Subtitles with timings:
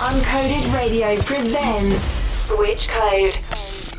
[0.00, 3.34] Uncoded Radio presents Switch Code,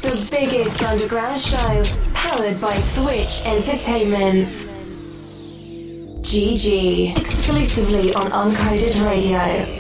[0.01, 1.83] the biggest underground show
[2.13, 4.47] powered by Switch Entertainment.
[6.23, 9.78] Gigee, exclusively on Uncoded Radio.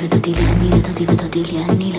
[0.00, 1.98] Anila, Anila,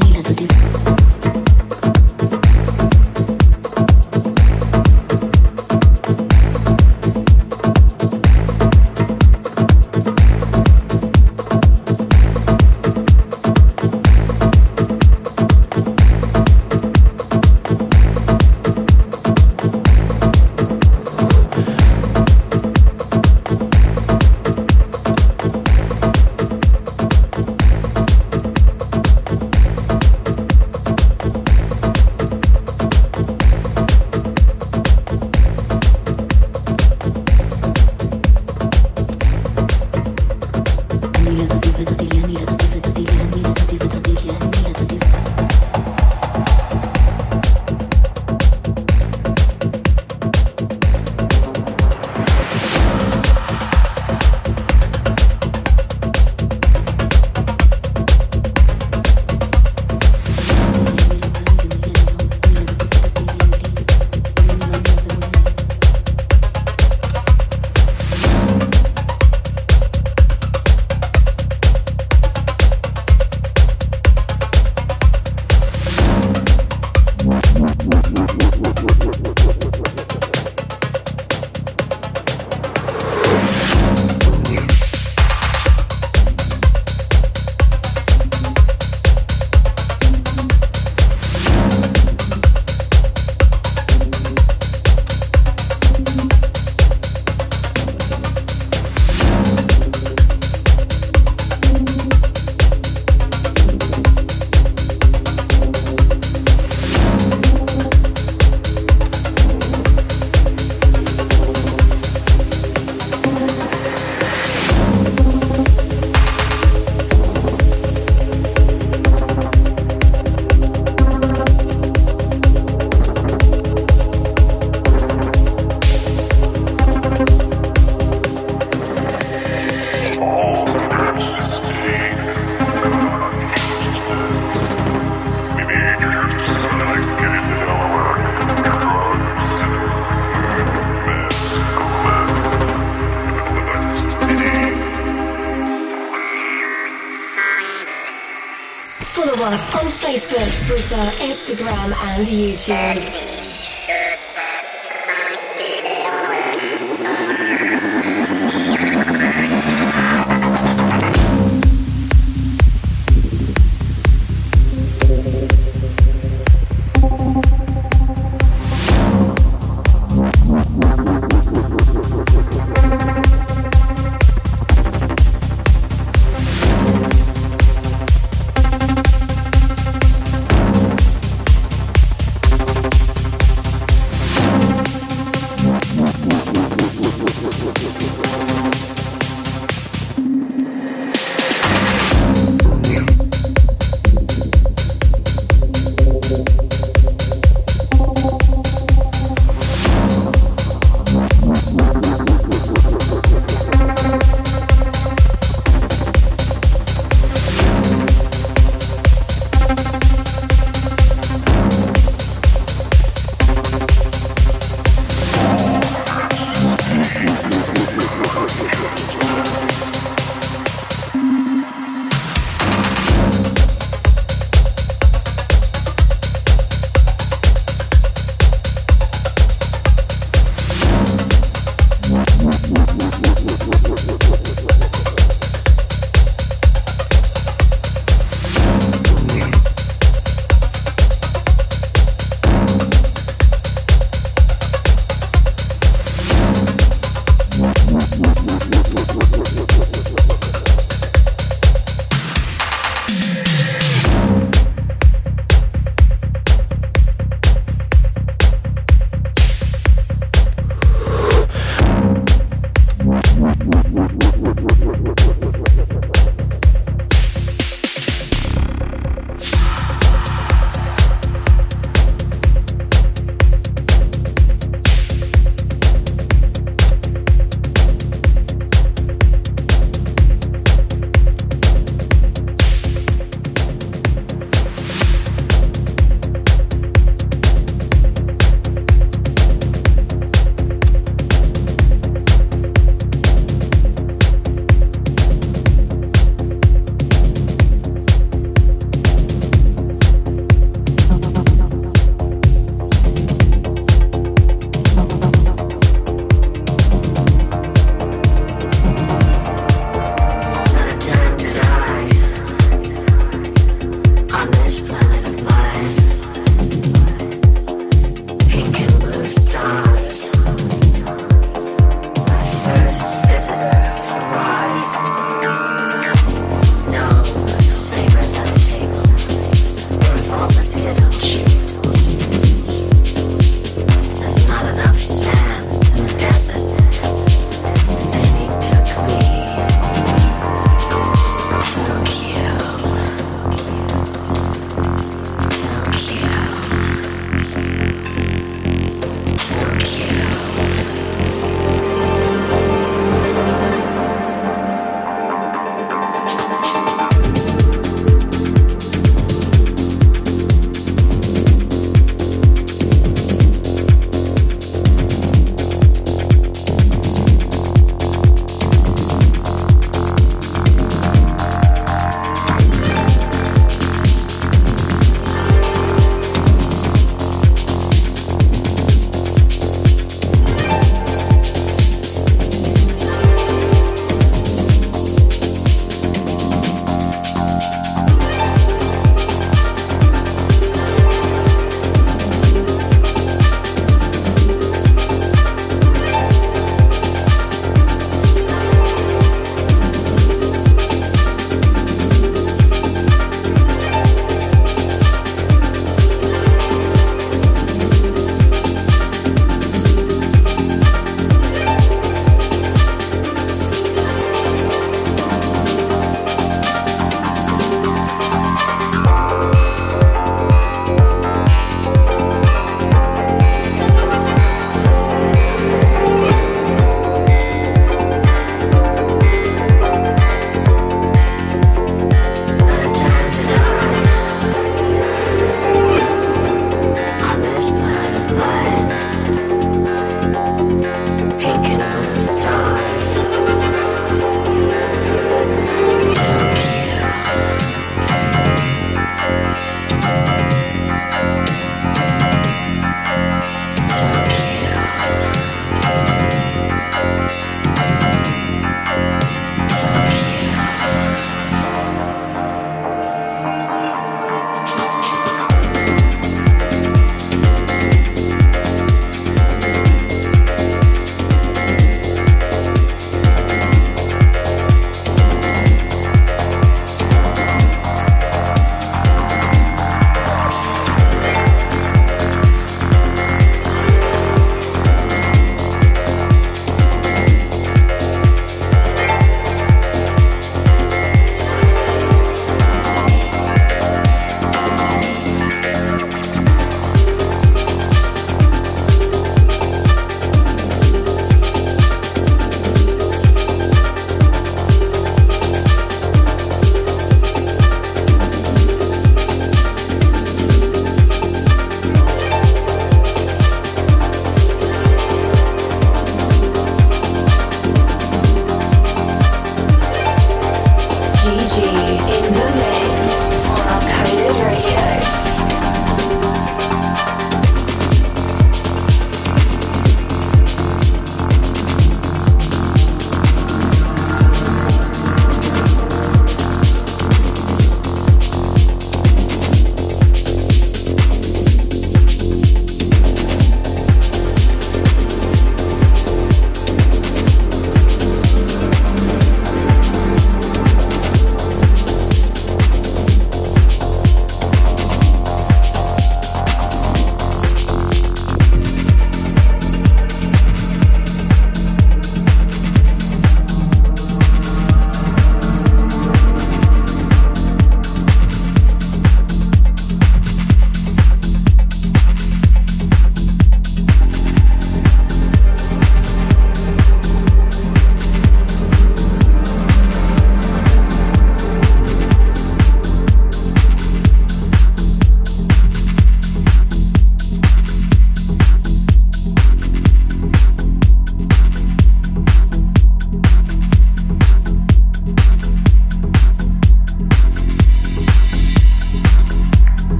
[150.71, 153.20] Twitter, Instagram, and YouTube.